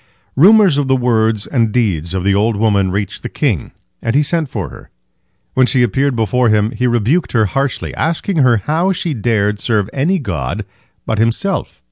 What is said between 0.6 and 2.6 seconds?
of the words and deeds of the old